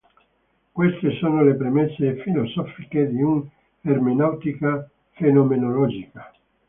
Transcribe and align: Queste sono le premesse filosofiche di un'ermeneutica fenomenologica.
Queste 0.71 1.11
sono 1.19 1.43
le 1.43 1.53
premesse 1.53 2.15
filosofiche 2.23 3.07
di 3.07 3.21
un'ermeneutica 3.21 4.89
fenomenologica. 5.11 6.31